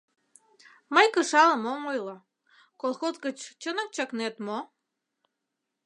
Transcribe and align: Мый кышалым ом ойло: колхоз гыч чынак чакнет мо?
Мый 0.93 1.07
кышалым 1.15 1.63
ом 1.73 1.81
ойло: 1.91 2.17
колхоз 2.81 3.15
гыч 3.25 3.37
чынак 3.61 3.89
чакнет 3.95 4.35
мо? 4.45 4.57